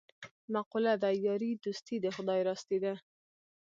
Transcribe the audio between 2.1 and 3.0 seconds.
خدای راستي ده.